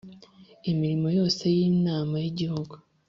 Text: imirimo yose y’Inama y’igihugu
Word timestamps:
imirimo 0.71 1.07
yose 1.17 1.43
y’Inama 1.57 2.15
y’igihugu 2.23 2.73